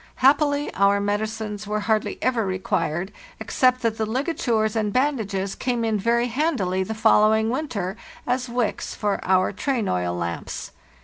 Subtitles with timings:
[0.15, 5.99] Happily our medicines were hardly ever required, except that the ligatures and bandages came in
[5.99, 10.71] very handily the following winter as wicks for our train oil lamps.